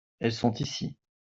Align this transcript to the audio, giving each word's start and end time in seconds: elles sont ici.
elles 0.19 0.33
sont 0.33 0.55
ici. 0.61 0.97